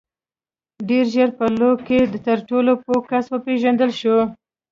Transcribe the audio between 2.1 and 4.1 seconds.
تر ټولو پوه کس وپېژندل